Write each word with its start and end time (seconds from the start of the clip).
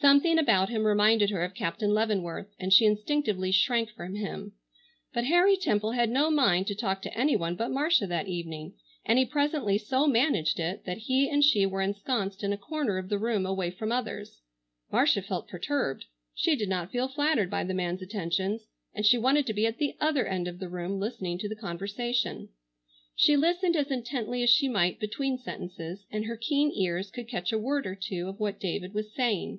Something 0.00 0.38
about 0.38 0.68
him 0.68 0.86
reminded 0.86 1.30
her 1.30 1.42
of 1.42 1.54
Captain 1.54 1.92
Leavenworth, 1.92 2.54
and 2.60 2.72
she 2.72 2.84
instinctively 2.86 3.50
shrank 3.50 3.90
from 3.90 4.14
him. 4.14 4.52
But 5.12 5.24
Harry 5.24 5.56
Temple 5.56 5.90
had 5.90 6.08
no 6.08 6.30
mind 6.30 6.68
to 6.68 6.76
talk 6.76 7.02
to 7.02 7.18
any 7.18 7.34
one 7.34 7.56
but 7.56 7.72
Marcia 7.72 8.06
that 8.06 8.28
evening, 8.28 8.74
and 9.04 9.18
he 9.18 9.24
presently 9.24 9.76
so 9.76 10.06
managed 10.06 10.60
it 10.60 10.84
that 10.84 10.98
he 10.98 11.28
and 11.28 11.42
she 11.44 11.66
were 11.66 11.82
ensconced 11.82 12.44
in 12.44 12.52
a 12.52 12.56
corner 12.56 12.96
of 12.96 13.08
the 13.08 13.18
room 13.18 13.44
away 13.44 13.72
from 13.72 13.90
others. 13.90 14.40
Marcia 14.92 15.20
felt 15.20 15.48
perturbed. 15.48 16.04
She 16.32 16.54
did 16.54 16.68
not 16.68 16.92
feel 16.92 17.08
flattered 17.08 17.50
by 17.50 17.64
the 17.64 17.74
man's 17.74 18.00
attentions, 18.00 18.68
and 18.94 19.04
she 19.04 19.18
wanted 19.18 19.46
to 19.48 19.52
be 19.52 19.66
at 19.66 19.78
the 19.78 19.96
other 19.98 20.26
end 20.28 20.46
of 20.46 20.60
the 20.60 20.68
room 20.68 21.00
listening 21.00 21.38
to 21.38 21.48
the 21.48 21.56
conversation. 21.56 22.50
She 23.16 23.36
listened 23.36 23.74
as 23.74 23.90
intently 23.90 24.44
as 24.44 24.48
she 24.50 24.68
might 24.68 25.00
between 25.00 25.38
sentences, 25.38 26.06
and 26.08 26.26
her 26.26 26.36
keen 26.36 26.70
ears 26.70 27.10
could 27.10 27.26
catch 27.26 27.50
a 27.52 27.58
word 27.58 27.84
or 27.84 27.96
two 28.00 28.28
of 28.28 28.38
what 28.38 28.60
David 28.60 28.94
was 28.94 29.12
saying. 29.12 29.58